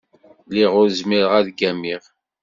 Lliɣ 0.47 0.71
ur 0.81 0.87
zmireɣ 0.99 1.31
ad 1.39 1.47
ggamiɣ. 1.53 2.03